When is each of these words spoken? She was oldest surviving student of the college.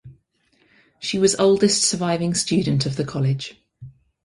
She 0.97 1.19
was 1.19 1.35
oldest 1.35 1.83
surviving 1.83 2.33
student 2.33 2.87
of 2.87 2.95
the 2.95 3.05
college. 3.05 3.61